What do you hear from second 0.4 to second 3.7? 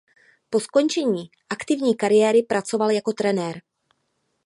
Po skončení aktivní kariéry pracoval jako trenér.